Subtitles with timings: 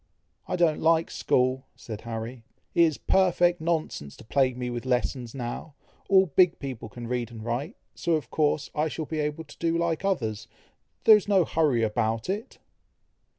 [0.47, 2.43] "I don't like school!" said Harry.
[2.73, 5.75] "It is perfect nonsense to plague me with lessons now.
[6.09, 9.57] All big people can read and write, so, of course, I shall be able to
[9.59, 10.47] do like others.
[11.03, 12.57] There is no hurry about it!"